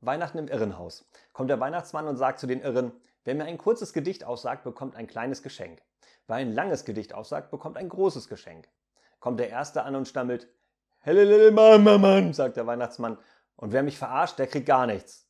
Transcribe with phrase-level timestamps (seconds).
[0.00, 1.08] Weihnachten im Irrenhaus.
[1.32, 2.92] Kommt der Weihnachtsmann und sagt zu den Irren,
[3.24, 5.82] wer mir ein kurzes Gedicht aussagt, bekommt ein kleines Geschenk.
[6.26, 8.68] Wer ein langes Gedicht aussagt, bekommt ein großes Geschenk.
[9.20, 10.48] Kommt der Erste an und stammelt,
[11.00, 13.18] Helle Mann, Mann, Mann, sagt der Weihnachtsmann,
[13.56, 15.27] und wer mich verarscht, der kriegt gar nichts.